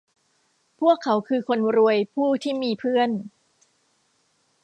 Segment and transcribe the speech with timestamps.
[0.79, 3.09] พวกเขาคือคนรวยผู้ที่มีเพื่อน